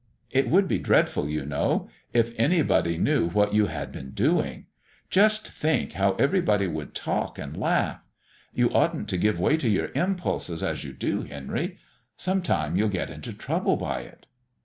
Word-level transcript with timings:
"It 0.31 0.49
would 0.49 0.67
be 0.67 0.79
dreadful, 0.79 1.29
you 1.29 1.45
know, 1.45 1.87
if 2.11 2.33
anybody 2.39 2.97
knew 2.97 3.29
what 3.29 3.53
you 3.53 3.67
had 3.67 3.91
been 3.91 4.09
doing. 4.15 4.65
Just 5.11 5.47
think 5.47 5.93
how 5.93 6.13
everybody 6.13 6.65
would 6.65 6.95
talk 6.95 7.37
and 7.37 7.55
laugh. 7.55 8.01
You 8.51 8.71
oughtn't 8.73 9.09
to 9.09 9.17
give 9.19 9.39
way 9.39 9.57
to 9.57 9.69
your 9.69 9.89
impulses 9.93 10.63
as 10.63 10.83
you 10.83 10.91
do, 10.93 11.21
Henry. 11.21 11.77
Some 12.17 12.41
time 12.41 12.75
you'll 12.75 12.89
get 12.89 13.11
into 13.11 13.31
trouble 13.31 13.75
by 13.77 13.99
it." 14.01 14.25